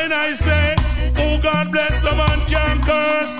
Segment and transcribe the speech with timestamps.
[0.00, 0.74] And I say,
[1.18, 3.36] oh God bless the man can curse.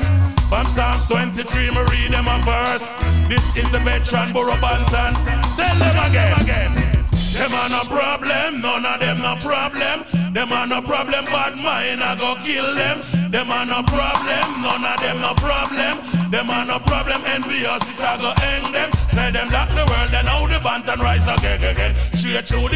[0.49, 2.93] From Psalms 23, me read them a verse.
[3.33, 5.17] This is the veteran Burro Banton.
[5.57, 6.73] Tell them again, again.
[7.33, 10.05] Them are no problem, none of them no problem.
[10.35, 13.01] Them are no problem, bad mind I go kill them.
[13.31, 15.95] Them are no problem, none of them no problem.
[16.31, 18.91] Them are no problem, envious, it I go hang them.
[19.11, 21.95] Say them lock the world, then how the band and rise again, again.
[22.15, 22.70] Straight through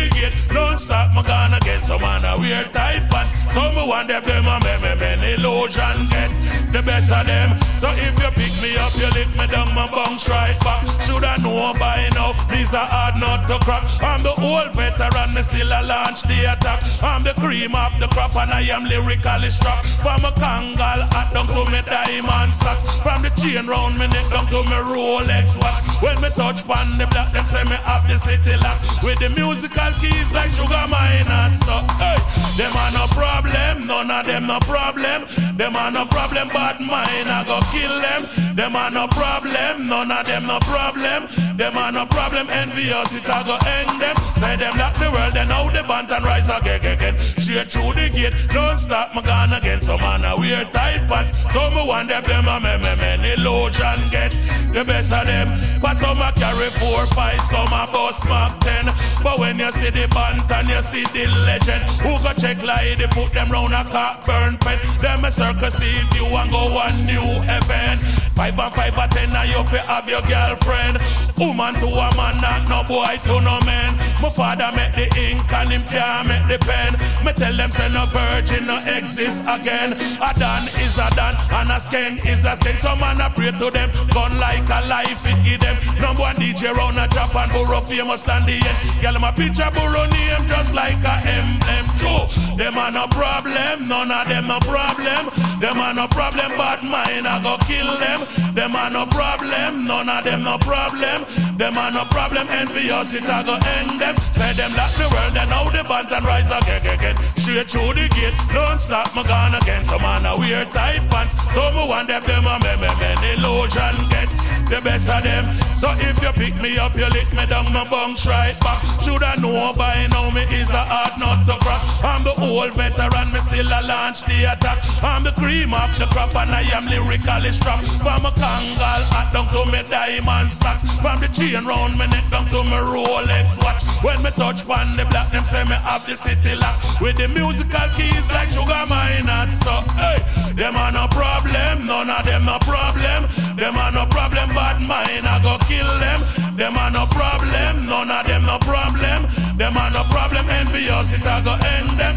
[0.48, 1.82] don't stop, my gun again.
[1.82, 3.32] So man, I wear tight pants.
[3.52, 6.30] Some me want them, a me, me, me, illusion get
[6.74, 7.54] the best of them.
[7.78, 10.82] So if you pick me up, you lick me down, my bounce right back.
[11.06, 13.86] Should I know by now, these are hard not to crack.
[14.02, 16.82] I'm the old veteran, me still a launch the attack.
[17.02, 19.86] I'm the cream of the crop, and I am lyrically strapped.
[20.02, 22.82] From a Kangol, hat down to me diamond socks.
[23.02, 26.02] From the chain round me neck down to me Rolex watch.
[26.02, 28.82] When me touch pan the black, them say me have the city lock.
[29.02, 31.88] With the musical keys like sugar mine and stuff.
[31.96, 32.18] Hey,
[32.56, 35.24] them are no problem, none of them no problem.
[35.56, 38.54] Them are no problem, bad mind I go kill them.
[38.54, 41.28] Them are no problem, none of them no problem.
[41.56, 44.16] Them are no problem, envious it I go hang them.
[44.36, 47.14] Say them lock the world, then how the band and rise again, again.
[47.38, 49.80] Straight through the gate, don't stop my gun again.
[49.80, 53.32] So man I wear tight pants, so me want them them a me me me
[53.34, 54.32] illusion get
[54.74, 55.58] the best of them.
[55.78, 58.86] For some I carry four, five, some I bust mark ten.
[59.22, 62.96] But when you see the band and you see the legend, who go check like
[62.98, 64.78] they put them round a cock burn pen.
[64.98, 68.00] Them a circus see if you want go one new event.
[68.34, 70.98] Five and five and ten and you fi have your girlfriend.
[71.38, 73.94] Woman to a man, not no boy to no man.
[74.22, 76.94] My father make the ink and him can't make the pen.
[77.24, 79.92] Me tell them say no virgin no exist again.
[80.22, 82.78] A Dan is a Dan and a skeng is a skeng.
[82.78, 85.76] Some man a pray to them, gun like a life it give them.
[86.00, 89.02] Number one DJ round a Japan, Burro famous stand the end.
[89.02, 91.84] Girl, my picture Burro name just like a emblem.
[91.98, 95.30] True, them are no problem, none of them no problem.
[95.60, 98.20] Them are no problem, bad mind I go kill them.
[98.54, 101.24] Them are no problem, none of them no problem.
[101.56, 104.16] Them are no problem, envious it I go end them.
[104.32, 107.16] Say them lock the world, then how the band and rise again, again.
[107.16, 107.16] again.
[107.36, 109.84] Straight through the gate, don't stop my gun again.
[109.84, 113.10] Some man I wear tight pants, so me want them them a me me me
[113.34, 114.28] illusion get
[114.68, 115.44] the best of them.
[115.84, 118.80] So if you pick me up, you lick me down, my bunks right back.
[119.04, 121.84] Should I know by now me is a hard nut to crack.
[122.00, 124.80] I'm the old veteran, me still a launch the attack.
[125.04, 127.84] I'm the cream of the crop and I am lyrically strapped.
[128.00, 130.88] From a Kangol hat down to me diamond socks.
[131.04, 133.84] From the chain round me neck down to me Rolex watch.
[134.00, 136.80] When me touch pan the black, them say me have the city lock.
[136.96, 139.84] With the musical keys like sugar mine and stuff.
[140.00, 140.16] Hey,
[140.56, 143.28] them are no problem, none of them no problem.
[143.60, 146.20] Them are no problem, bad mind I go them.
[146.56, 149.26] Them are no problem, none of them no problem.
[149.58, 152.14] Them are no problem, envious it I go end them.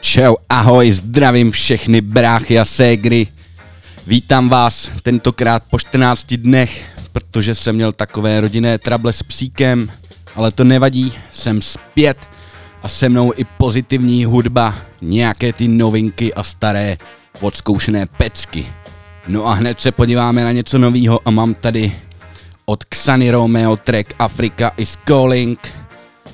[0.00, 3.26] Čau, ahoj, zdravím všechny bráchy a ségry.
[4.06, 9.90] Vítám vás tentokrát po 14 dnech, protože jsem měl takové rodinné trable s psíkem,
[10.34, 12.18] ale to nevadí, jsem zpět
[12.82, 16.96] a se mnou i pozitivní hudba, nějaké ty novinky a staré
[17.40, 18.66] odzkoušené pecky.
[19.28, 21.92] No a hned se podíváme na něco nového a mám tady
[22.64, 25.74] od Xany Romeo track Africa is Calling.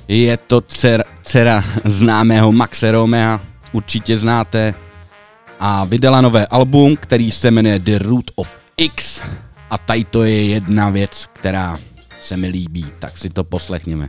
[0.08, 3.40] Je to dcer, dcera známého Maxe Romea,
[3.72, 4.74] určitě znáte.
[5.60, 9.22] A vydala nové album, který se jmenuje The Root of X.
[9.70, 11.78] A tady to je jedna věc, která
[12.20, 14.08] se mi líbí, tak si to poslechněme.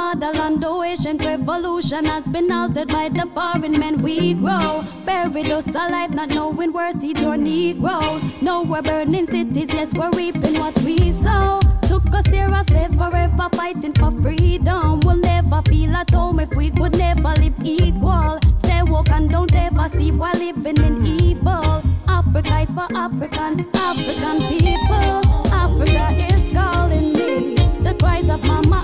[0.00, 0.62] Motherland.
[0.62, 4.84] The ancient revolution has been altered by the foreign men we grow.
[5.04, 8.22] Buried oh, us alive, not knowing where seeds or negroes.
[8.40, 11.60] No, we're burning cities, yes, we're reaping what we sow.
[11.90, 15.00] Took us here as slaves forever fighting for freedom.
[15.04, 18.38] We'll never feel at home if we could never live equal.
[18.64, 21.82] Say walk and don't ever sleep while living in evil.
[22.08, 25.20] Africa is for Africans, African people.
[25.64, 27.54] Africa is calling me.
[27.86, 28.79] The cries of Mama Africa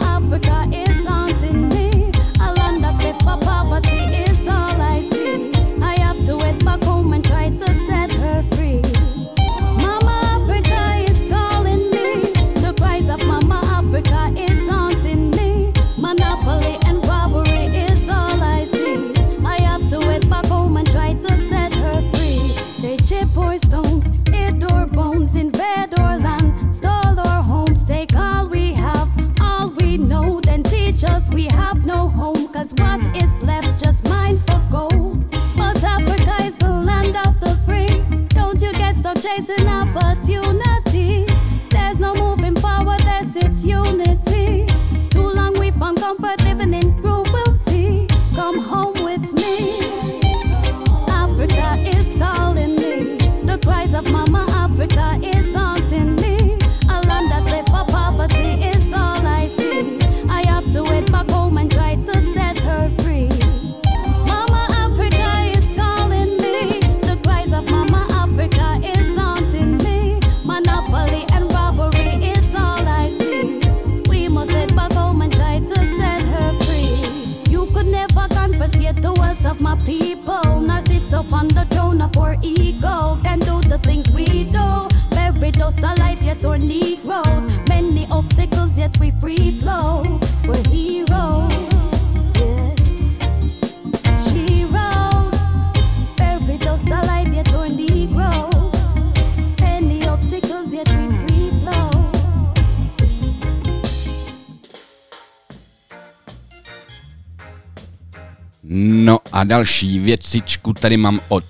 [109.48, 111.44] další věcičku tady mám od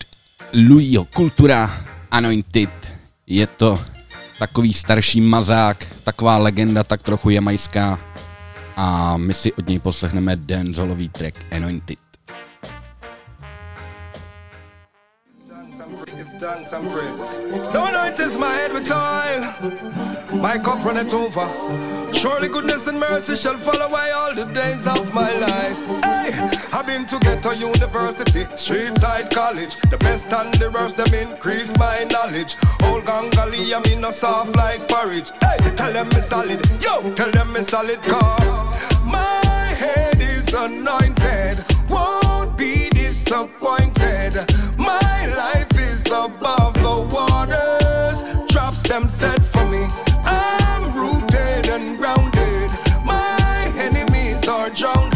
[0.69, 2.71] Louisho Kultura Anointed.
[3.27, 3.81] Je to
[4.39, 7.99] takový starší mazák, taková legenda, tak trochu jamajská.
[8.77, 11.99] A my si od něj poslechneme dancehallový track Anointed.
[16.41, 17.21] Thanks praise.
[17.73, 19.41] Know it is my head with oil.
[20.43, 21.96] My cup runneth over.
[22.17, 25.79] Surely goodness and mercy shall follow me all the days of my life.
[26.03, 26.33] Hey,
[26.73, 29.77] I've been to Ghetto University, street side college.
[29.93, 32.57] The best and the worst, them increase my knowledge.
[32.85, 35.31] Old gangali, I mean no soft like porridge.
[35.43, 36.61] Hey, tell them me solid.
[36.83, 38.39] Yo, tell them me solid car.
[39.05, 41.63] My head is anointed.
[41.91, 44.33] Won't be disappointed.
[44.79, 48.47] My life is above the waters.
[48.47, 49.87] Drops them set for me.
[51.69, 52.71] And grounded.
[53.05, 55.16] My enemies are drowned.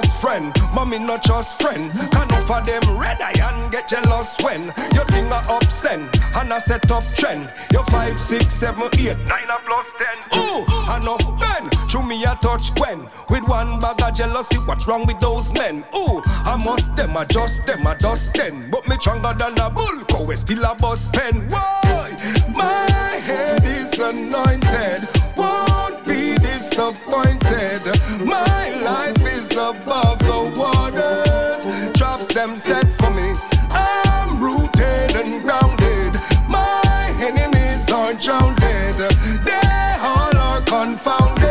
[0.00, 1.92] Best friend, mommy not just friend.
[2.12, 4.64] Can offer them red iron get jealous when
[4.94, 7.50] your thing are up send and I set up trend.
[7.72, 10.16] Your five, six, seven, eight, nine a plus ten.
[10.38, 10.62] Ooh,
[10.96, 11.70] enough Ben.
[11.88, 14.58] Show me a touch when with one bag of jealousy.
[14.66, 15.84] What's wrong with those men?
[15.94, 18.70] Ooh, I must them, I just them, I dust ten.
[18.70, 21.48] But me stronger than a bull, go we still a bust pen.
[21.48, 22.16] Why?
[22.54, 25.00] My head is anointed.
[25.36, 27.80] Won't be disappointed.
[28.24, 31.92] My life is above the waters.
[31.92, 33.32] Drops them set for me.
[33.70, 36.14] I'm rooted and grounded.
[36.48, 38.58] My enemies are drowned.
[38.58, 41.46] They all are confounded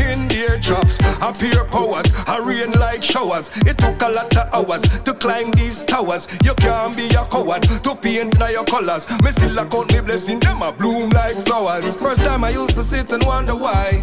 [0.00, 0.98] in their drops.
[1.20, 3.50] Appear powers, I rain like showers.
[3.66, 6.26] It took a lot of hours to climb these towers.
[6.42, 9.08] You can't be a coward to paint now your colors.
[9.22, 11.96] Me still a count me blessing, them a bloom like flowers.
[11.96, 14.02] First time I used to sit and wonder why.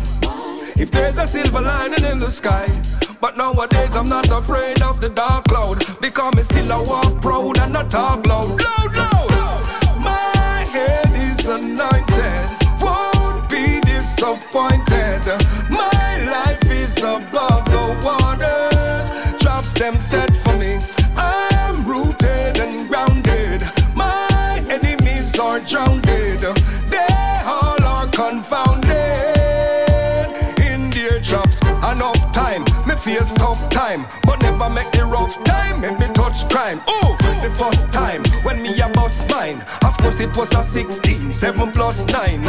[0.79, 2.65] If there's a silver lining in the sky.
[3.19, 5.83] But nowadays I'm not afraid of the dark cloud.
[5.99, 8.61] Because me still a walk proud and not talk loud.
[8.61, 9.61] Loud, loud.
[9.99, 12.45] My head is anointed.
[12.79, 15.25] Won't be disappointed.
[15.69, 19.09] My life is above the waters.
[19.41, 20.77] Drops them set for me.
[21.17, 23.63] I'm rooted and grounded.
[23.95, 26.06] My enemies are drowned.
[33.07, 35.79] Face tough time, but never make the rough time.
[35.79, 36.81] Make me touch crime.
[36.87, 39.61] Oh, the first time when me a bust mine.
[39.87, 42.41] Of course it was a 16, 7 plus 9.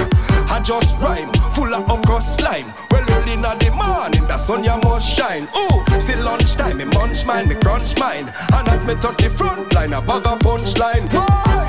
[0.51, 2.73] I just rhyme, full of okra slime.
[2.91, 5.49] Well, early in the morning, the sun ya must shine.
[5.55, 8.27] Oh, still lunchtime, me munch mine, me crunch mine.
[8.55, 11.07] And as me touch the front line, a bag of punchline.
[11.13, 11.63] Why?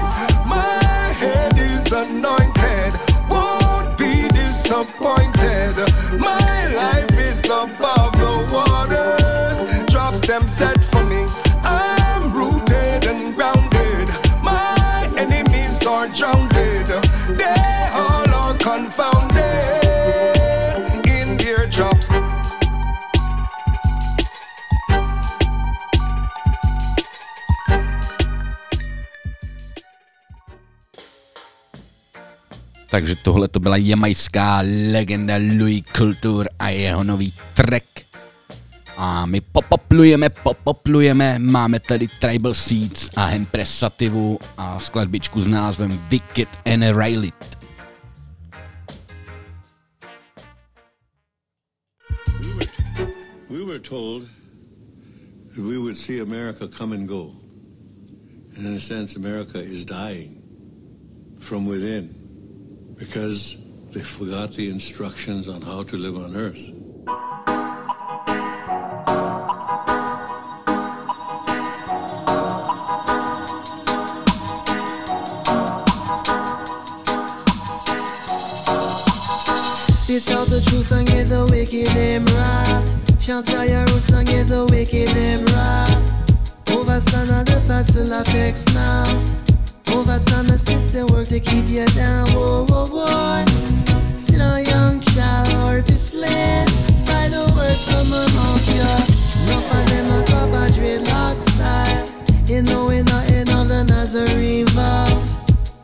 [0.50, 2.94] My head is anointed.
[3.30, 5.78] Won't be disappointed.
[6.18, 8.69] My life is above the waters.
[10.50, 11.26] Set for me.
[11.64, 14.10] I'm rooted and grounded.
[14.44, 16.52] My enemies are drowned.
[16.52, 19.38] They all are confounded
[21.06, 22.08] in their drops.
[32.90, 34.60] Takže tohle to byla jamajská
[34.92, 37.99] legenda Louie Culture a jeho nový track.
[39.00, 45.96] A my popoplujeme, popoplujeme, máme tady Tribal Seeds a Hempress Sativu a skladbičku s názvem
[46.12, 47.58] Wicked and Railit.
[53.50, 54.28] We were told
[55.56, 57.32] that we would see America come and go.
[58.58, 60.44] And in a sense, America is dying
[61.40, 62.10] from within
[63.00, 63.56] because
[63.94, 66.79] they forgot the instructions on how to live on earth.
[80.10, 83.20] Spit out the truth and get the wicked them right.
[83.20, 86.20] Chant out your roots and get the wicked them right.
[86.74, 89.06] Overstand of the past still affects now.
[89.96, 92.28] Overstand the system work to keep you down.
[92.30, 93.46] Whoa, whoa, whoa.
[94.06, 95.94] Sit on young child or be
[97.30, 99.20] the words from my mouth, yeah.
[99.46, 102.06] Enough of them a cop a dreadlock style.
[102.46, 105.06] You know we nothing of the Nazarene vow.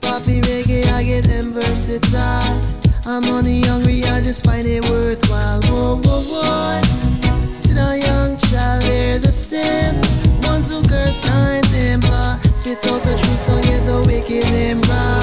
[0.02, 2.62] Poppy reggae, I get them versatile.
[3.06, 5.62] I'm money hungry, I just find it worthwhile.
[5.70, 6.82] Whoa, whoa, whoa.
[7.46, 9.96] Sit down, young child, they're the same.
[10.42, 12.40] Ones who curse time them law.
[12.56, 15.22] Spits out the truth, don't get the wicked them raw.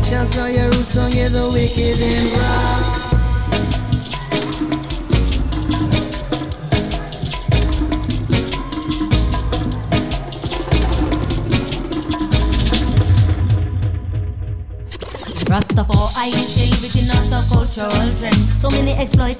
[0.00, 3.03] Chants out your roots, don't get the wicked them raw.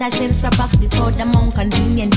[0.06, 2.13] Exploiters self practice for them more convenient.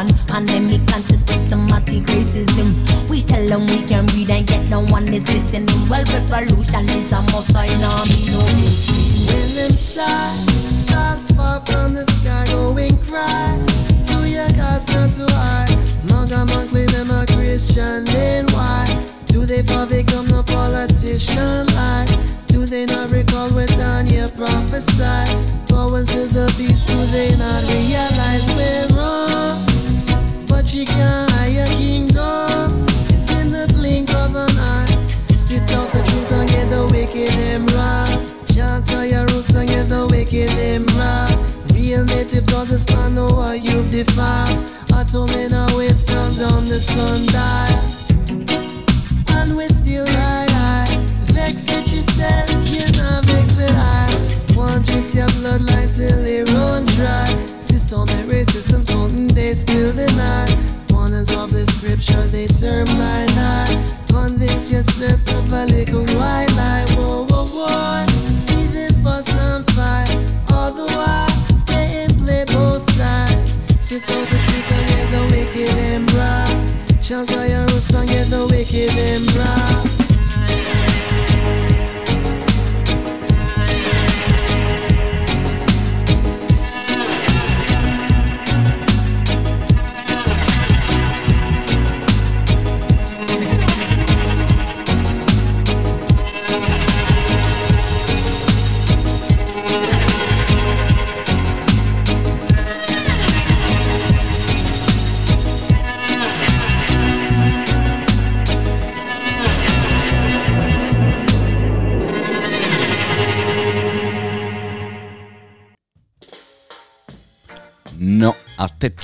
[0.00, 0.29] Biological
[42.92, 44.70] land know what you've defiled.
[44.94, 47.74] Atomic always come down the sundial.
[49.36, 50.96] And we still ride high.
[51.32, 54.10] Vex with yourself, you not vex with I.
[54.54, 57.26] One trace your bloodline till they run dry.
[57.60, 60.46] Systemic racism, something they still deny.
[60.90, 63.96] Warnings of the scripture, they turn blind eye.
[64.08, 66.49] Convince yourself of a little white
[78.72, 79.79] get the wicked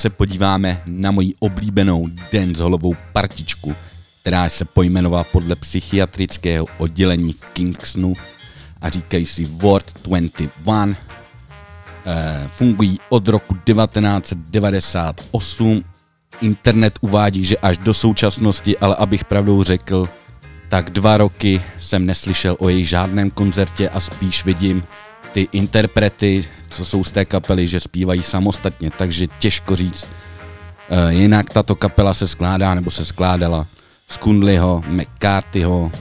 [0.06, 3.74] se podíváme na moji oblíbenou dancehallovou partičku,
[4.20, 8.14] která se pojmenovala podle psychiatrického oddělení v Kingsonu
[8.80, 10.96] a říkají si Ward 21.
[12.06, 15.84] Eh, fungují od roku 1998.
[16.40, 20.08] Internet uvádí, že až do současnosti, ale abych pravdou řekl,
[20.68, 24.82] tak dva roky jsem neslyšel o jejich žádném koncertě a spíš vidím
[25.36, 30.08] ty interprety, co jsou z té kapely, že zpívají samostatně, takže těžko říct.
[30.88, 33.66] E, jinak tato kapela se skládá, nebo se skládala
[34.08, 35.92] z Kundliho, McCarthyho,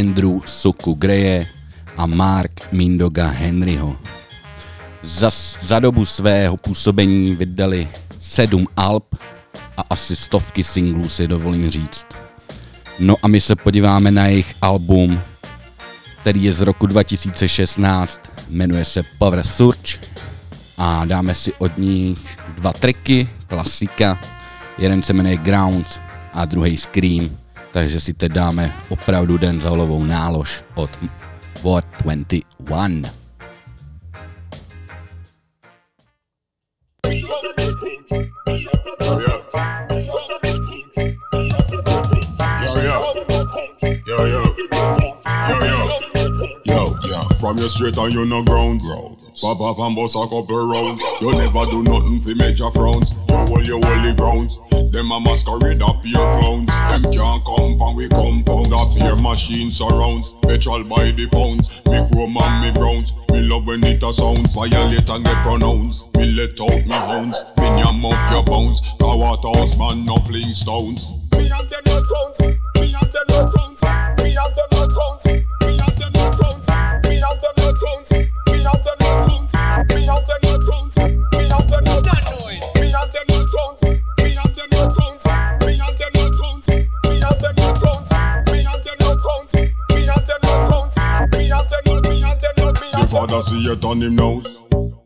[0.00, 1.46] Andrew Soku Greje
[1.96, 3.96] a Mark Mindoga Henryho.
[5.02, 5.30] Za,
[5.62, 7.88] za dobu svého působení vydali
[8.20, 9.14] sedm alb
[9.76, 12.06] a asi stovky singlů si dovolím říct.
[12.98, 15.20] No a my se podíváme na jejich album,
[16.20, 19.98] který je z roku 2016, jmenuje se Power Surge
[20.78, 24.18] a dáme si od nich dva triky, klasika.
[24.78, 26.00] Jeden se jmenuje Grounds
[26.32, 27.30] a druhý Scream,
[27.72, 30.90] takže si teď dáme opravdu den za hlavou nálož od
[31.62, 33.10] War 21.
[47.44, 48.88] From your straight and you no grounds.
[49.38, 51.02] Pop off and bust a couple rounds.
[51.20, 53.12] You never do nothing for major frowns.
[53.28, 54.58] You hold your holy grounds.
[54.90, 56.72] Them a masquerade up your clowns.
[56.88, 58.72] Them can't come and we compound.
[58.72, 60.32] Up here machine surrounds.
[60.40, 61.68] Petrol by the pounds.
[61.84, 63.12] Me chrome and me browns.
[63.28, 64.54] Me love when it a sounds.
[64.54, 66.16] Violate and get pronounced.
[66.16, 67.44] Me let out me hounds.
[67.56, 68.80] Fin your up your bones.
[68.98, 71.12] Power house man no fling stones.
[71.32, 72.40] Me and them no towns.
[72.80, 73.73] Me and them no towns.
[93.44, 94.58] See it on him nose.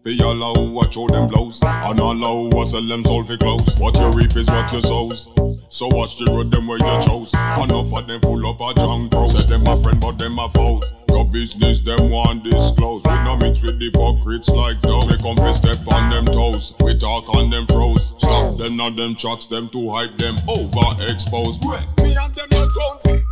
[0.04, 3.96] Be allow what show them blows And allow what sell them soul for clothes What
[3.96, 5.28] you reap is what you sows
[5.68, 9.10] So watch the road them where you chose Enough of them full up a junk
[9.10, 13.02] bro Say them a friend but them a foes Your business them want disclose.
[13.02, 15.04] We no mix with hypocrites like those.
[15.06, 16.74] We come to step on them toes.
[16.78, 18.14] We talk on them froze.
[18.18, 21.60] Stop them not them tracks them to hype them overexposed.
[22.04, 23.27] Me and them no tones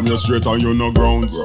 [0.00, 1.36] From your straight and you no grounds.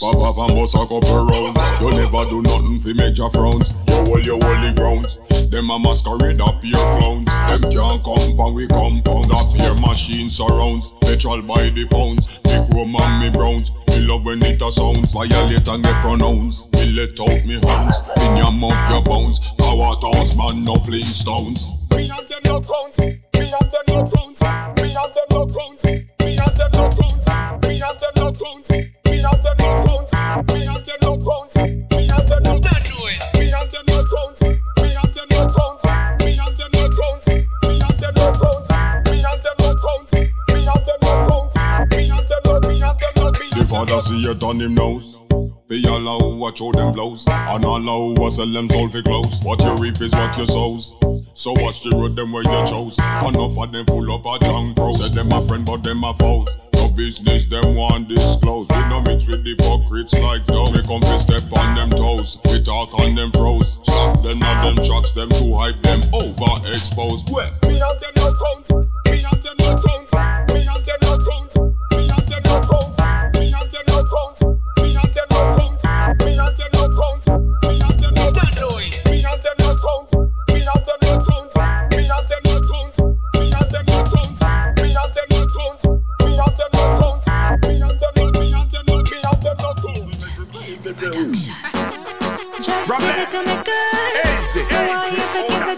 [0.00, 1.80] Pop off and bust a couple rounds.
[1.80, 3.72] You never do nothing for major frowns.
[3.86, 5.20] You hold your holy grounds.
[5.48, 7.26] Them a masquerade up your clowns.
[7.26, 10.92] Them can't come and we compound Up here machine surrounds.
[11.02, 12.26] Petrol by the pounds.
[12.46, 13.70] Me chrome and me browns.
[13.86, 15.12] Me love when it a sounds.
[15.12, 16.66] Violate and get pronounced.
[16.72, 19.38] Me let out me hounds In your mouth your bones.
[19.56, 21.74] Power toss man no fling stones.
[21.94, 24.42] Me and them no crowns Me and them no crowns
[24.82, 25.29] Me and them
[29.40, 30.12] Me and them no crowns
[30.52, 34.92] Me and them no crowns Me and them no Me and them no crowns Me
[34.92, 35.80] and them no crowns
[36.20, 40.12] Me and them no crowns Me and them no crowns Me and them no crowns
[40.48, 41.56] Me and them no crowns
[41.90, 45.16] Me and them no Me and them no The father see it on him nose
[45.68, 49.62] be allow what show them blows And allow what sell them soul for clothes What
[49.62, 50.94] you reap is what you sows
[51.32, 54.74] So watch the road them where you chose Enough of them full up a junk
[54.74, 56.69] bro Say them a friend but them a foes No
[57.00, 58.68] business them want disclose.
[58.68, 60.70] We no mix with the hypocrites like those.
[60.72, 62.36] We come to step on them toes.
[62.44, 63.78] We talk on them froze.
[63.82, 67.30] Stop them not them tracks them to hype them overexposed.
[67.30, 68.70] Well, me and them no tones
[69.06, 70.12] Me and them no tones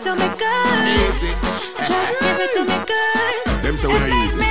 [0.02, 0.86] it to me good.
[1.86, 3.62] Just give it to me good.
[3.62, 4.42] Them say we It not make easy.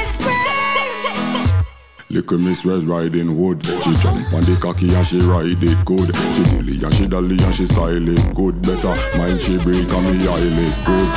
[2.09, 3.65] Little Miss Red riding hood.
[3.65, 6.15] She jump on the cocky and she ride it good.
[6.35, 8.61] She dilly and she dolly and she style it good.
[8.61, 11.09] Better mind she break and me eyelid good.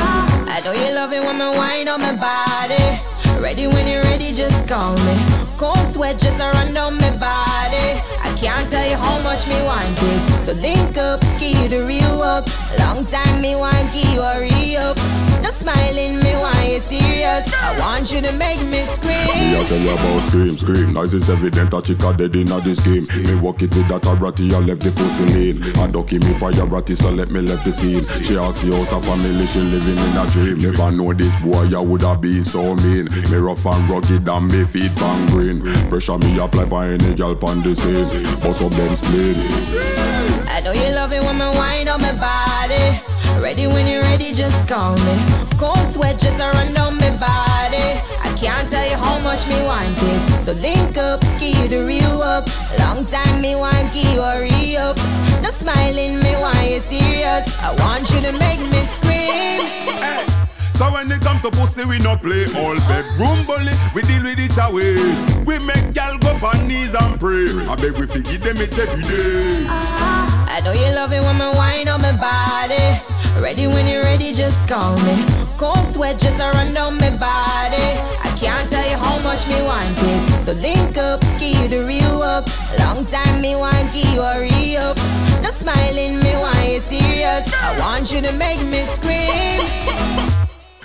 [0.48, 3.00] I know you love it when me wind on my body.
[3.42, 5.53] Ready when you're ready, just call me.
[5.56, 8.00] Cold sweat just a run down my body.
[8.20, 10.42] I can't tell you how much me want it.
[10.42, 12.44] So link up, give you the real work.
[12.78, 14.96] Long time me want give you a re-up.
[14.96, 15.23] No
[15.64, 17.52] smiling, me want you serious.
[17.54, 19.16] I want you to make me Me scream.
[19.16, 20.92] a tell you about scream, scream.
[20.92, 24.04] Nice is evident a chick a dead inna this game Me walk it with that
[24.06, 25.56] a ratty, I left the pussy lean.
[25.80, 28.04] A ducky me priority, so let me left the scene.
[28.22, 30.58] She ask the house of family, she living in a dream.
[30.60, 33.08] Never know this boy, I woulda be so mean.
[33.30, 35.58] Me rough and rugged and me feet bang green.
[35.88, 38.04] Pressure me apply for any girl pon the scene.
[38.40, 40.43] Bust up them spleen.
[40.54, 43.02] I know you love it when me wind on my body.
[43.42, 45.16] Ready when you're ready, just call me.
[45.58, 47.98] Cold sweat just a run down my body.
[48.22, 50.44] I can't tell you how much me want it.
[50.44, 52.46] So link up, give you the real work.
[52.78, 54.96] Long time me want give you a re-up.
[55.42, 57.58] No smiling, me want you serious.
[57.58, 60.33] I want you to make me scream.
[60.74, 63.74] So when it come to pussy, we no play all bedroom bully.
[63.94, 64.98] We deal with it away.
[65.46, 67.46] We make gal go on knees and pray.
[67.70, 69.66] I beg we forgive them it every day.
[69.70, 72.98] I know you love it when me wine on my body.
[73.40, 75.14] Ready when you're ready, just call me.
[75.58, 77.88] Cold sweat just a run down my body.
[78.18, 80.42] I can't tell you how much me want it.
[80.42, 82.46] So link up, give you the real up.
[82.80, 84.96] Long time me want give you a re up.
[85.40, 87.54] No smiling, me want you serious.
[87.54, 90.43] I want you to make me scream.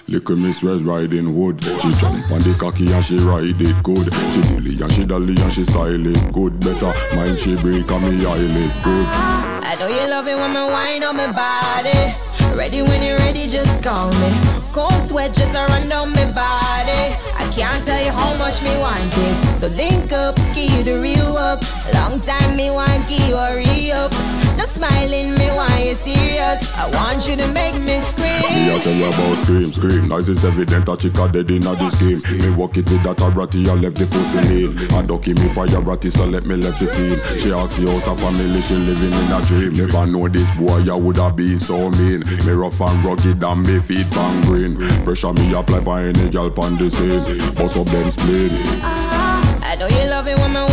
[0.10, 1.62] Little Miss Res riding hood.
[1.62, 4.10] She jump on the cocky and she ride it good.
[4.34, 6.60] She dilly and she dally and she style it good.
[6.66, 9.06] Better mind she break and me eyelid good.
[9.62, 12.18] I know you love it when me wine on my body.
[12.58, 14.34] Ready when you're ready, just call me.
[14.74, 17.14] Cold sweat just a run down my body.
[17.38, 19.60] I can't tell you how much me want it.
[19.62, 21.62] So link up, give you the real up.
[21.94, 24.10] Long time me want give you a re up.
[24.60, 26.76] No smiling, me want you serious.
[26.76, 28.76] I want you to make me Me scream.
[28.76, 30.10] a tell you about scream, scream.
[30.10, 32.20] Nice is evident a dead inna the scheme.
[32.28, 34.76] Me walk it with that a ratty, I left the pussy lean.
[35.00, 37.16] A ducky me priority, so let me left the scene.
[37.40, 39.72] She ask the house of family, she living in a dream.
[39.80, 42.28] Never know this boy, I woulda be so mean.
[42.44, 44.76] Me rough and rugged and me feet bang green.
[45.08, 47.24] Pressure me apply for any girl pon the scene.
[47.56, 48.52] Bust up them spleen.
[48.84, 50.68] Ah, I know you love it when me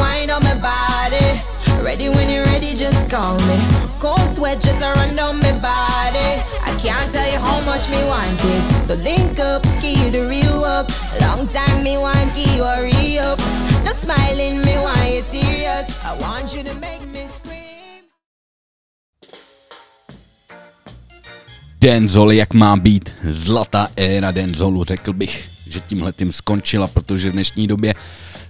[1.97, 3.57] Ready when you're ready, just call me.
[3.99, 6.31] Cold sweat just run down my body.
[6.61, 8.85] I can't tell you how much me want it.
[8.85, 10.93] So link up, give you the real up.
[11.23, 13.39] Long time me want give you a re up.
[13.83, 15.99] No smiling, me want you serious.
[16.05, 18.05] I want you to make me scream.
[21.81, 27.33] Denzol, jak má být zlatá éra Denzolu, řekl bych, že tímhle tím skončila, protože v
[27.33, 27.95] dnešní době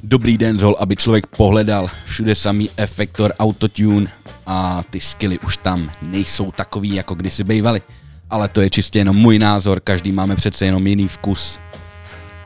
[0.06, 4.06] dobrý Denzol, aby člověk pohledal všude samý efektor, autotune
[4.46, 7.82] a ty skilly už tam nejsou takový, jako kdysi bývaly.
[8.30, 11.58] Ale to je čistě jenom můj názor, každý máme přece jenom jiný vkus.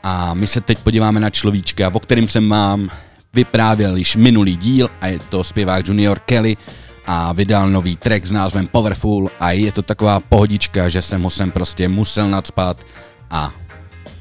[0.02, 2.90] A my se teď podíváme na človíčka, o kterým jsem vám
[3.34, 6.56] vyprávěl již minulý díl a je to zpěvák Junior Kelly
[7.06, 11.30] a vydal nový track s názvem Powerful a je to taková pohodička, že jsem ho
[11.30, 12.84] sem prostě musel nadspat
[13.30, 13.52] a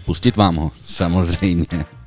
[0.05, 1.98] pustit vám ho, samozřejmě.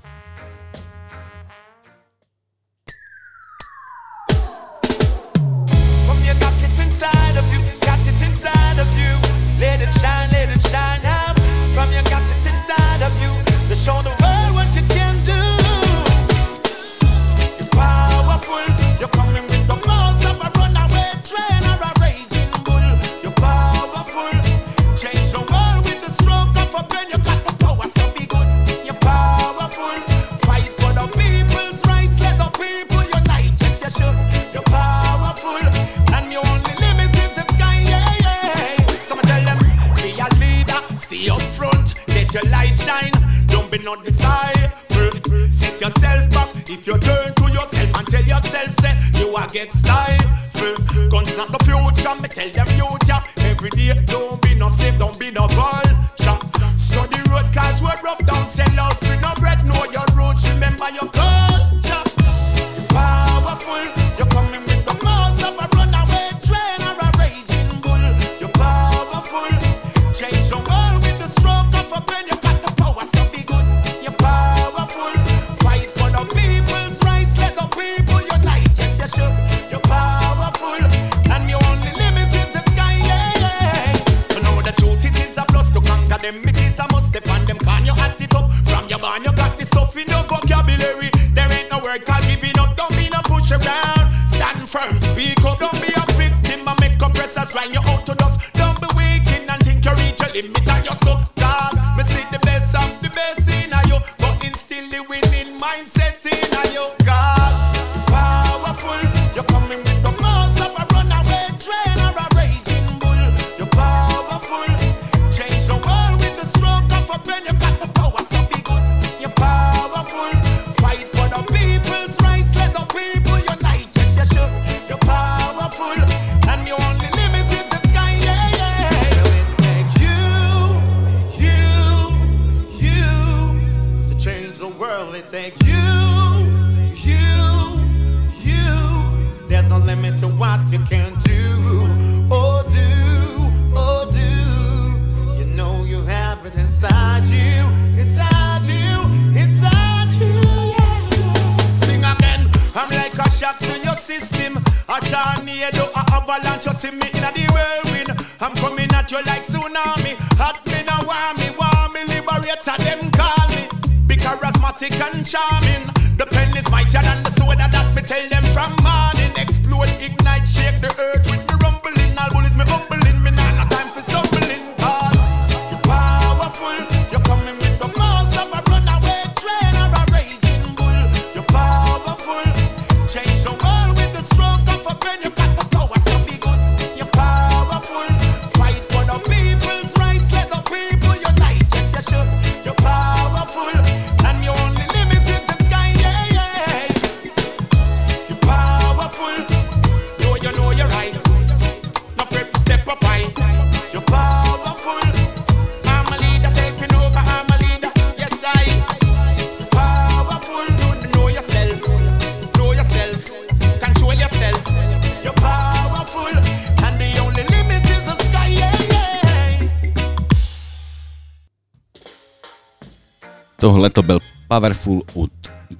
[223.63, 225.31] Tohle to byl Powerful od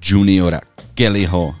[0.05, 0.61] Juniora
[0.93, 1.55] Kellyho.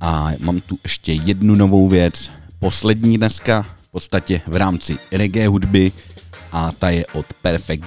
[0.00, 5.92] A mám tu ještě jednu novou věc, poslední dneska, v podstatě v rámci reggae hudby
[6.52, 7.84] a ta je od Perfect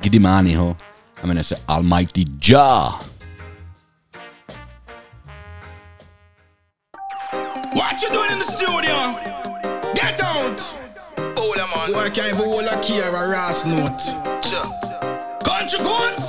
[0.00, 0.76] Gidimányho
[1.22, 3.00] a jmenuje se Almighty Ja.
[7.74, 8.96] What you doing in the studio?
[9.94, 10.76] Get out!
[11.36, 12.02] Hold on, man.
[12.02, 14.02] Work out for all a care a rass note.
[14.48, 15.15] Sure.
[15.46, 16.22] Country goat.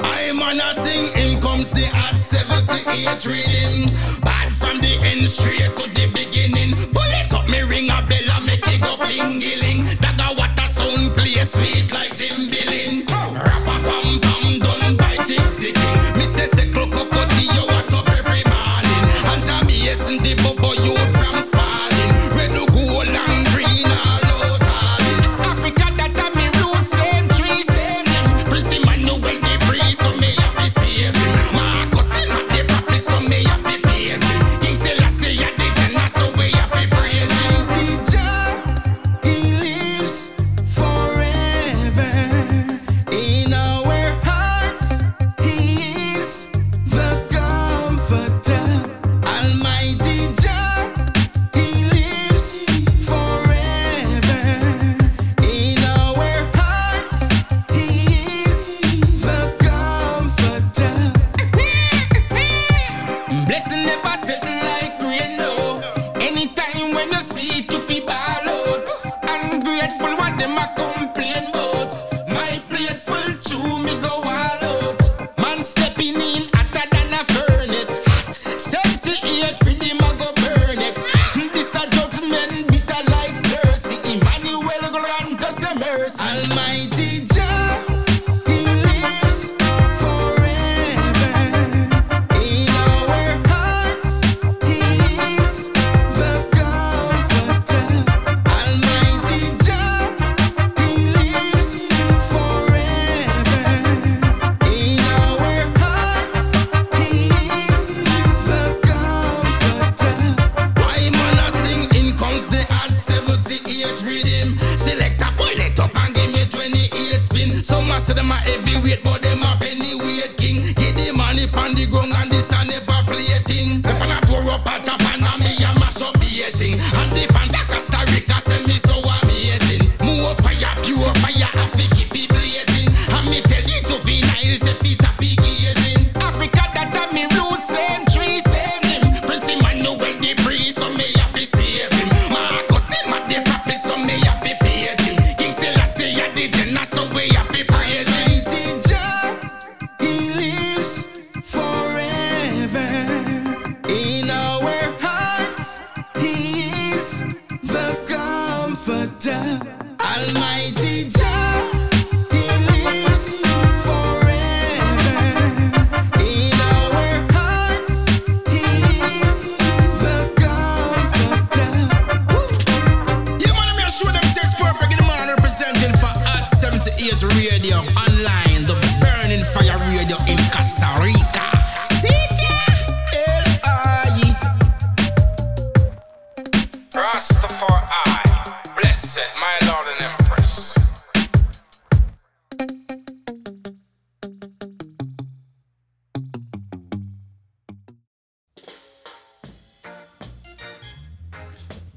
[0.00, 3.92] I man a sing, in comes the at 78 reading.
[4.22, 6.72] Bad from the end straight to the beginning.
[6.94, 9.84] Bullet it up, me ring a bell and make it go bling ling.
[10.00, 13.04] That a what sound play sweet like Jim Billing.
[13.04, 15.44] Rap a pam pam done by Jig
[15.76, 16.16] King.
[16.16, 17.35] Me say say clock up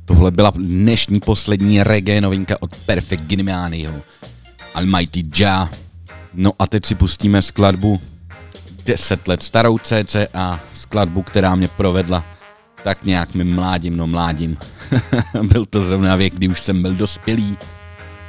[0.05, 4.01] Tohle byla dnešní poslední reggae novinka od Perfect Ginimianiho.
[4.73, 5.69] Almighty Ja.
[6.33, 8.01] No a teď si pustíme skladbu
[8.85, 9.79] 10 let starou
[10.33, 12.25] a skladbu, která mě provedla
[12.83, 14.57] tak nějak mým mládím, no mládím.
[15.43, 17.57] byl to zrovna věk, kdy už jsem byl dospělý,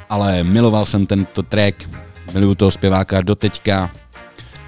[0.09, 1.89] ale miloval jsem tento track,
[2.33, 3.91] miluju toho zpěváka doteďka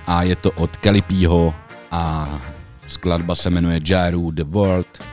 [0.08, 1.56] a je to od Kalipího
[1.92, 2.30] a
[2.88, 5.04] skladba se jmenuje Jairu The World,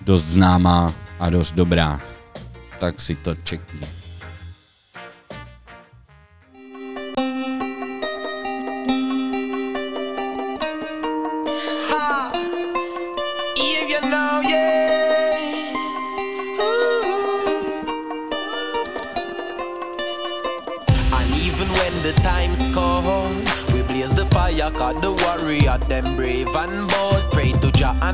[0.00, 2.00] dost známá a dost dobrá,
[2.80, 4.01] tak si to čekni.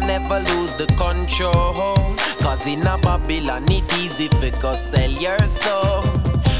[0.06, 1.96] Never lose the control.
[2.40, 6.02] Cause in a Babylon it easy for go sell your soul.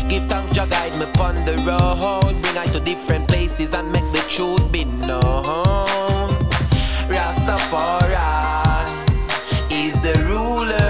[0.09, 2.41] Give thanks, Jah guide me on the road.
[2.43, 6.31] Bring I to different places and make the truth be known.
[7.09, 8.17] Rastafari
[9.71, 10.88] is the ruler.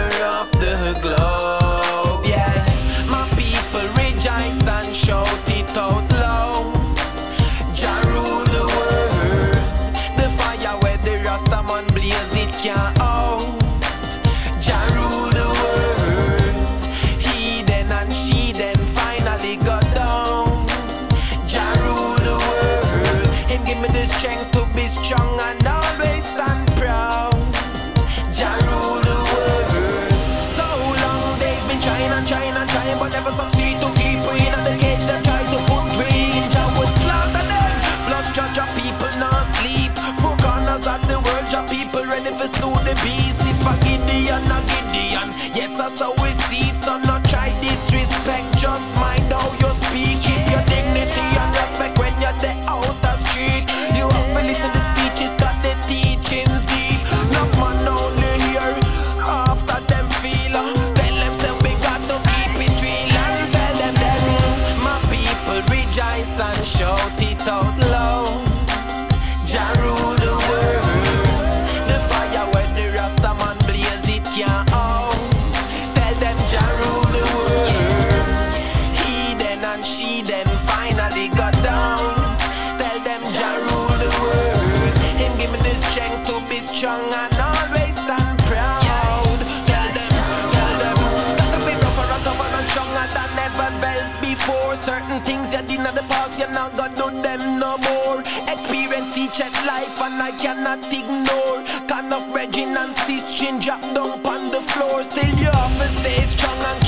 [100.29, 101.65] I cannot ignore.
[101.89, 105.03] Kind of bridging and sis ginger down on the floor.
[105.03, 106.88] Still, you have to stay strong and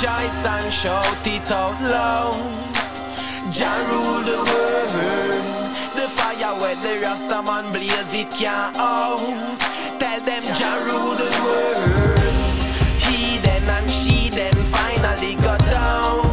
[0.00, 2.40] rejoice and shout it out loud.
[3.52, 5.44] Jah rule the world.
[5.94, 9.20] The fire where the Rasta man blaze it can't out.
[10.00, 12.18] Tell them Jah rule the world.
[13.04, 16.24] He then and she then finally got down.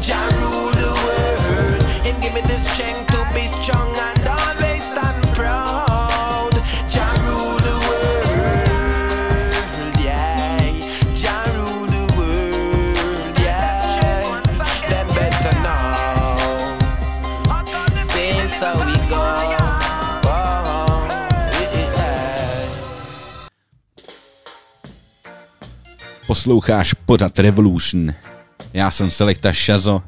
[0.00, 1.82] Jah rule the world.
[2.06, 4.17] And give me the strength to be strong and
[26.48, 28.14] Posloucháš pořad Revolution.
[28.72, 30.02] Já jsem Selekta Shazo.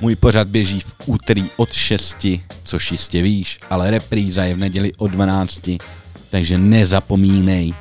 [0.00, 2.26] Můj pořad běží v úterý od 6,
[2.62, 5.60] což jistě víš, ale repríza je v neděli od 12,
[6.30, 7.74] takže nezapomínej.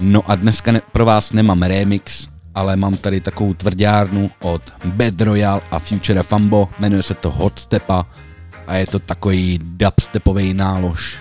[0.00, 5.20] No a dneska ne- pro vás nemám remix, ale mám tady takovou tvrdárnu od Bad
[5.20, 8.06] Royal a Future Fambo, jmenuje se to Hot Stepa
[8.66, 11.16] a je to takový dubstepový nálož.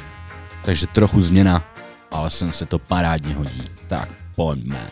[0.65, 1.63] Takže trochu změna,
[2.11, 3.61] ale sem se to parádně hodí.
[3.87, 4.89] Tak pojďme.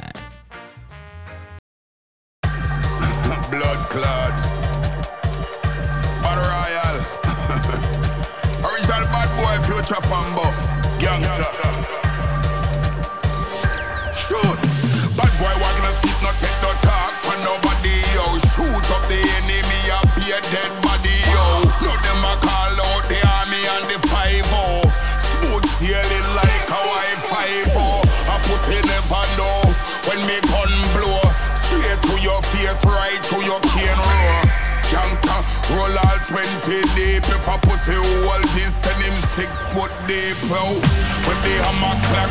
[36.30, 36.46] 20
[36.94, 37.26] deep.
[37.26, 40.38] If a pussy hold this, send him six foot deep.
[40.54, 40.78] Oh,
[41.26, 42.30] when the hammer clack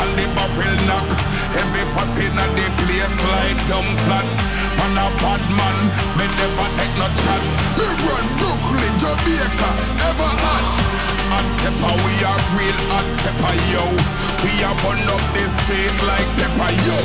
[0.00, 1.04] and the barrel knock,
[1.52, 4.24] every fuss in a the place like dumb flat.
[4.80, 5.76] Man a bad man,
[6.16, 7.42] me never take no chat.
[7.76, 9.70] Me run Brooklyn, Jamaica,
[10.08, 10.64] ever hot.
[11.36, 13.84] Hot stepper, we are real hot stepper, yo.
[14.40, 16.96] We are burn up the street like pepper, yo.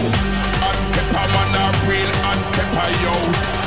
[0.64, 3.59] Hot stepper, man a real hot stepper, yo.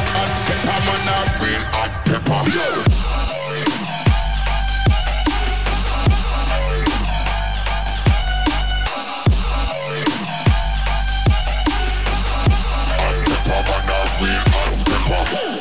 [0.63, 1.93] Stepper, man a real hot
[14.73, 15.52] stepper,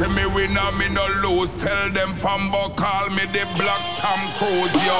[0.00, 1.52] say me win and me no lose.
[1.60, 4.96] Tell them fambo call me the black Tom Cruise, yo.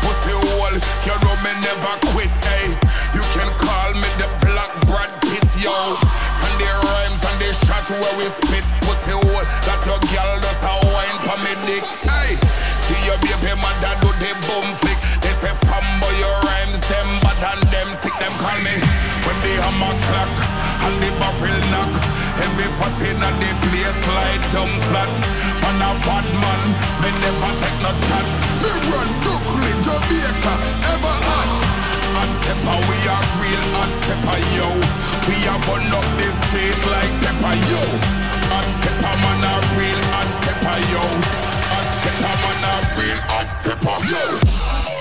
[0.00, 2.72] Pussy hole, you know me never quit, hey.
[3.12, 5.76] You can call me the black Brad Pitt, yo.
[6.48, 9.44] And the rhymes and the shot where we spit pussy hole.
[9.68, 12.32] That your girl does a wine for me dick, hey.
[12.32, 12.40] Eh?
[12.88, 14.96] See your baby mother do the boom flick.
[15.20, 18.16] They say fambo your rhymes them bad and them sick.
[18.16, 18.72] Them call me
[19.28, 20.32] when the hammer clock
[20.88, 21.67] and the barrel
[22.78, 25.10] fuss in a the place like dumb flat.
[25.62, 26.62] Man a bad man,
[27.02, 28.26] me never take no chat.
[28.62, 30.54] Me run Brooklyn, Jamaica,
[30.94, 31.50] ever hot.
[32.14, 34.68] Hot stepper, we are real hot stepper, yo.
[35.26, 37.82] We are burn up the street like pepper, yo.
[38.54, 41.04] Hot stepper, man a real hot stepper, yo.
[41.74, 44.97] Hot stepper, man a real hot stepper, yo.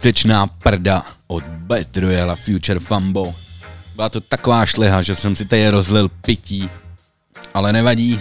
[0.00, 3.34] neskutečná prda od Bad Royale Future Fumbo.
[3.94, 6.70] Byla to taková šleha, že jsem si tady rozlil pití,
[7.54, 8.20] ale nevadí,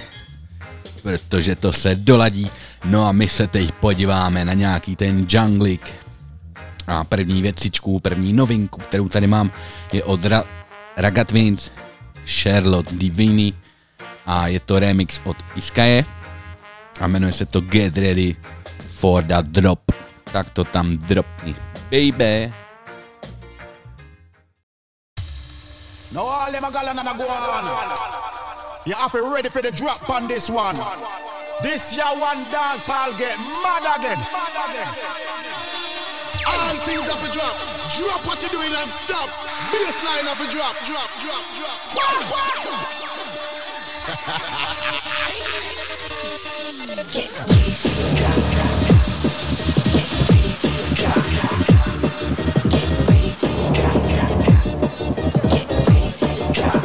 [1.02, 2.52] protože to se doladí.
[2.86, 5.88] No a my se teď podíváme na nějaký ten junglik.
[6.88, 9.52] A první věcičku, první novinku, kterou tady mám,
[9.94, 10.48] je od Ra-
[10.98, 11.72] Ragatwins,
[12.26, 13.54] Charlotte Divini
[14.26, 16.06] a je to remix od Iskaje
[17.00, 18.36] a jmenuje se to Get Ready
[18.88, 19.92] for the Drop.
[20.34, 21.69] Tak to tam dropni.
[21.90, 22.54] baby.
[26.12, 27.98] Now all them a gallon and a go on.
[28.86, 30.76] You have to ready for the drop on this one.
[31.62, 34.18] This year one dance hall get mad again.
[34.18, 34.88] Mad again.
[36.48, 37.56] All things have to drop.
[37.98, 39.30] Drop what you're doing and stop.
[39.70, 41.80] Baseline have to drop, drop, drop, drop.
[46.00, 47.46] get ready for the drop,
[48.20, 48.78] drop, drop.
[49.94, 51.29] Get ready for the drop.
[56.52, 56.79] Joy.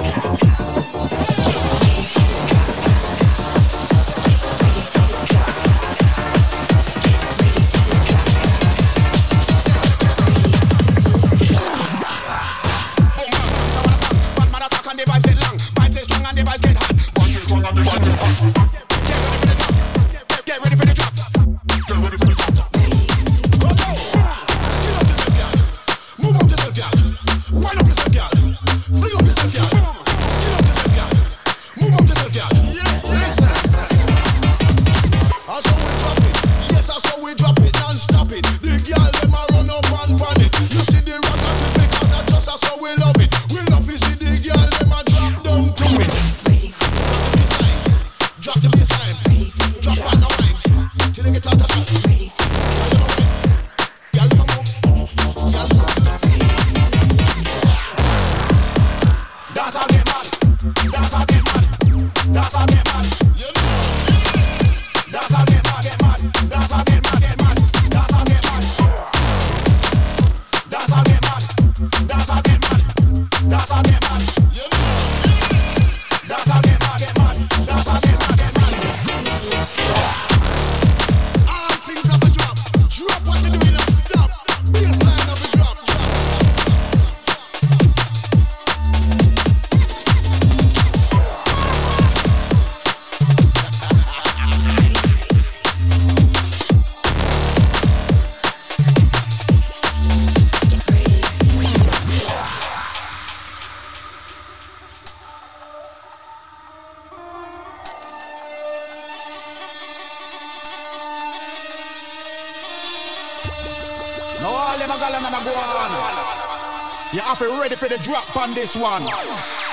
[118.44, 119.00] on this one.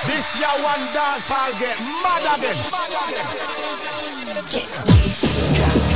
[0.06, 2.56] This year one dance I'll get mad again.
[4.50, 5.91] Get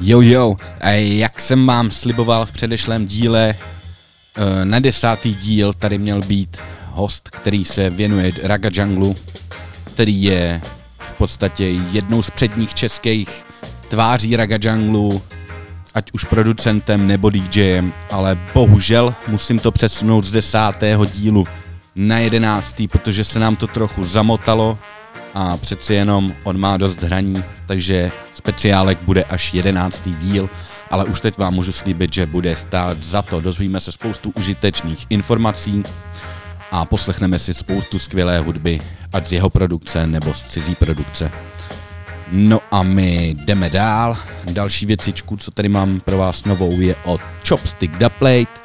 [0.00, 5.98] Jo, jo, a jak jsem vám sliboval v předešlém díle, eh, na desátý díl tady
[5.98, 6.56] měl být
[6.90, 9.16] host, který se věnuje Raga Junglu,
[9.84, 10.60] který je
[10.98, 13.28] v podstatě jednou z předních českých
[13.88, 15.22] tváří Raga Junglu,
[15.94, 21.46] ať už producentem nebo DJem, ale bohužel musím to přesunout z desátého dílu
[21.94, 24.78] na jedenáctý, protože se nám to trochu zamotalo
[25.34, 28.10] a přeci jenom on má dost hraní, takže
[28.46, 30.50] speciálek bude až jedenáctý díl,
[30.90, 33.40] ale už teď vám můžu slíbit, že bude stát za to.
[33.40, 35.82] Dozvíme se spoustu užitečných informací
[36.70, 38.80] a poslechneme si spoustu skvělé hudby,
[39.12, 41.30] ať z jeho produkce nebo z cizí produkce.
[42.32, 44.16] No a my jdeme dál.
[44.44, 48.60] Další věcičku, co tady mám pro vás novou, je od Chopstick Da Plate,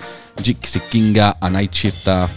[0.46, 2.30] Jixi Kinga a Night Shifta.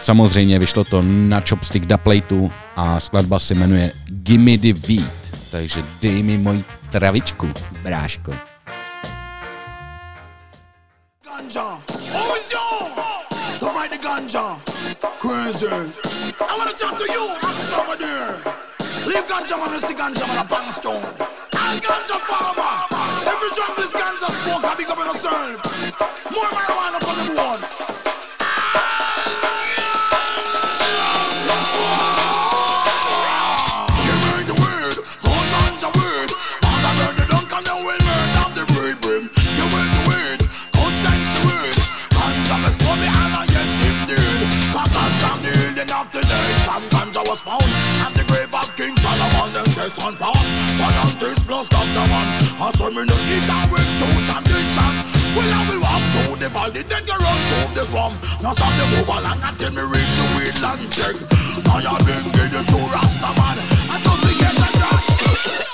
[0.00, 5.23] Samozřejmě vyšlo to na Chopstick Da Plateu a skladba se jmenuje Gimme the Beat.
[5.54, 7.46] Takže dej mi moji travičku,
[7.86, 8.34] bráško.
[11.22, 11.78] Ganja.
[12.34, 12.66] It's you.
[13.62, 14.58] To fight the ganja.
[15.22, 15.70] Crazy.
[16.42, 18.34] I wanna talk to you, officer over there.
[19.06, 21.06] Leave ganja man see ganja man a bang stone.
[21.54, 22.90] And ganja farmer.
[23.22, 23.50] Every
[23.94, 24.66] ganja smoke.
[24.66, 24.74] I
[25.06, 25.62] yourself.
[26.34, 28.03] More marijuana from the.
[47.26, 47.64] Was found.
[48.04, 50.46] And the grave of King Solomon and test on pass.
[50.76, 52.06] Scientist plus Dr.
[52.10, 52.26] Man.
[52.60, 54.54] I saw me no eat and with true champion.
[55.34, 58.14] Well, I will walk through the valley, then go run through the swamp.
[58.42, 61.16] Now stop the move along until me reach the wheatland check.
[61.66, 63.58] Now you're being the true Rasta man.
[63.90, 65.73] And doesn't get a drop.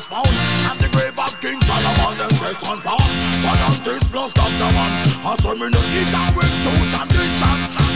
[0.00, 0.36] Was found.
[0.70, 2.80] And the grave of King Solomon and Grace on.
[2.80, 4.70] Scientist plus Dr.
[4.72, 4.92] Man.
[5.24, 7.28] I saw me no eat and with true champion.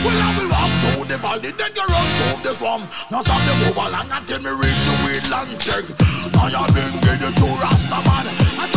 [0.04, 2.84] Well, I will walk through the valley, then go run through the swamp.
[3.10, 5.84] Now stop the move along until me reach the wheatland check.
[6.34, 8.73] Now you're being the true Rasta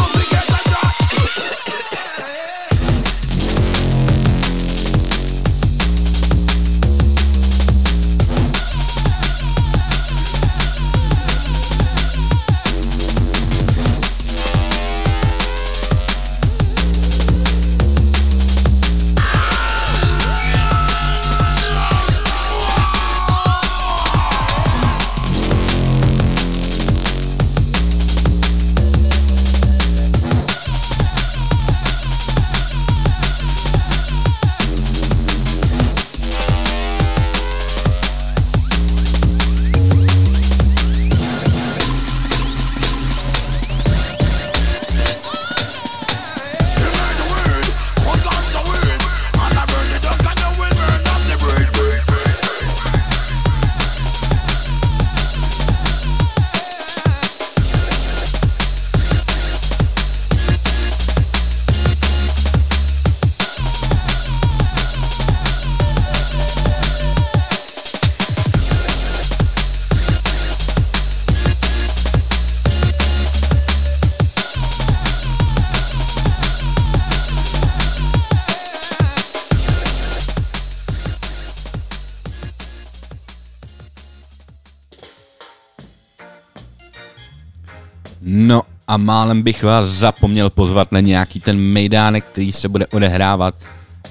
[88.98, 93.56] a málem bych vás zapomněl pozvat na nějaký ten mejdánek, který se bude odehrávat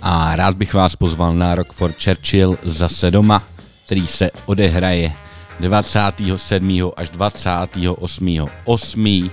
[0.02, 3.42] a rád bych vás pozval na Rock for Churchill zase doma,
[3.84, 5.12] který se odehraje
[5.60, 6.90] 27.
[6.96, 8.48] až 28.
[8.64, 9.30] 8.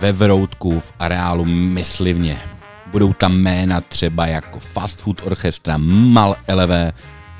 [0.00, 2.38] ve Vroutku v areálu Myslivně.
[2.86, 6.94] Budou tam jména třeba jako Fast Food Orchestra, Mal LV,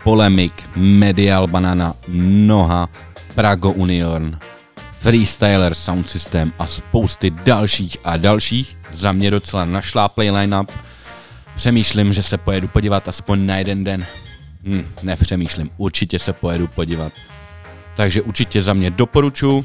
[0.04, 2.88] Polemic, Medial Banana, Noha,
[3.34, 4.38] Prago Union,
[5.06, 8.78] Freestyler Sound System a spousty dalších a dalších.
[8.92, 10.72] Za mě docela našláplej line-up.
[11.56, 14.06] Přemýšlím, že se pojedu podívat aspoň na jeden den.
[14.64, 17.12] Hm, nepřemýšlím, určitě se pojedu podívat.
[17.96, 19.64] Takže určitě za mě doporučuji.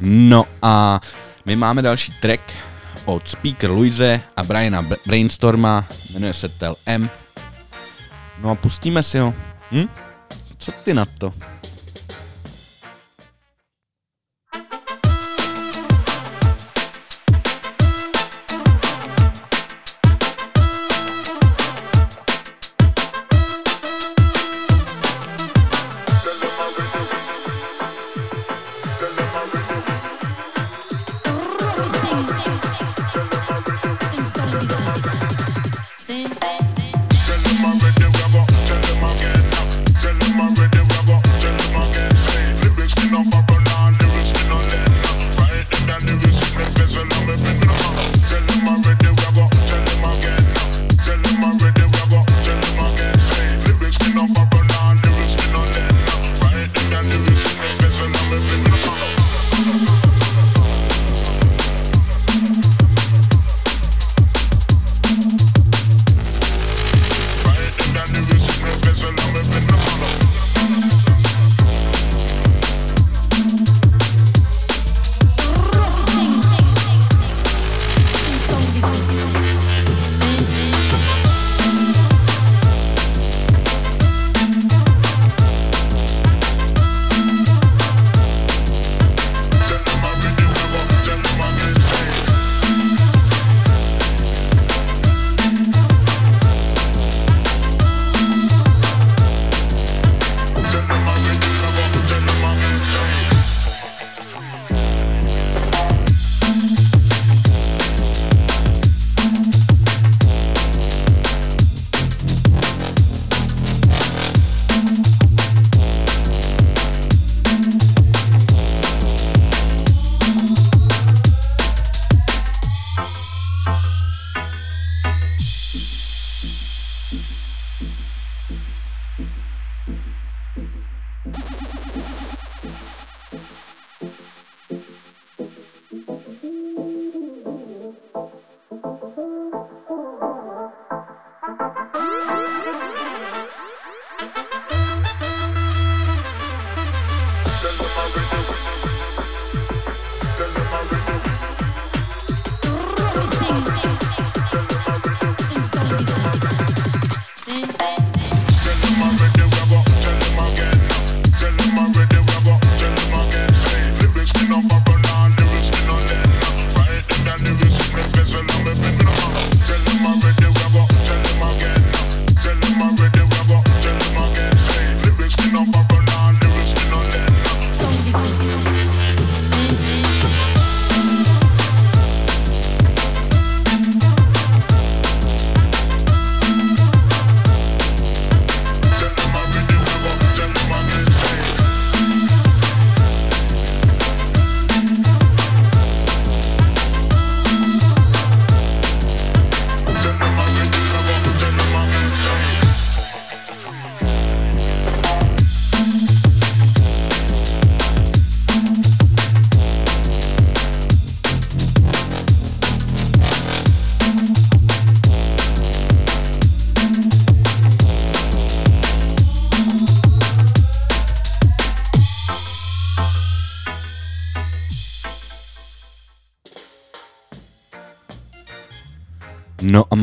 [0.00, 1.00] No a
[1.44, 2.52] my máme další track
[3.04, 7.10] od Speaker Luise a Briana Brainstorma, jmenuje se Tel M.
[8.42, 9.34] No a pustíme si ho.
[9.72, 9.88] Hm?
[10.58, 11.32] Co ty na to?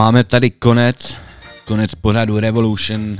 [0.01, 1.17] Máme tady konec,
[1.65, 3.17] konec pořadu Revolution,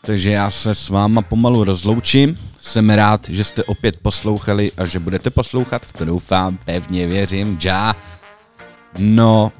[0.00, 2.38] takže já se s váma pomalu rozloučím.
[2.58, 7.58] Jsem rád, že jste opět poslouchali a že budete poslouchat, v to doufám, pevně věřím,
[7.64, 7.94] já.
[8.98, 9.52] No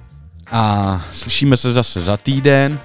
[0.51, 0.63] a
[1.13, 2.81] slyšíme se zase za týden.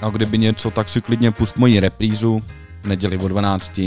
[0.00, 2.42] A kdyby něco, tak si klidně pust moji reprízu
[2.82, 3.80] v neděli o 12.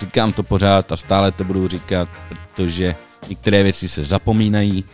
[0.00, 2.94] Říkám to pořád a stále to budu říkat, protože
[3.28, 4.84] některé věci se zapomínají.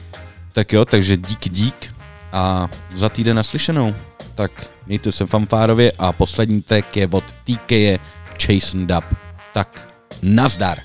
[0.53, 1.96] Tak jo, takže dík, dík
[2.37, 3.95] a za týden naslyšenou.
[4.35, 7.73] Tak mějte se fanfárově a poslední track je od TK
[8.43, 9.05] Chase Dub.
[9.55, 10.79] Tak nazdar.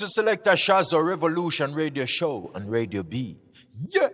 [0.00, 3.36] To Selector Shazo Revolution Radio Show on Radio B.
[3.90, 4.08] Yeah!